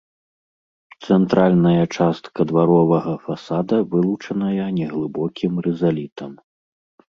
[1.09, 6.31] Цэнтральная частка дваровага фасада вылучаная неглыбокім рызалітам.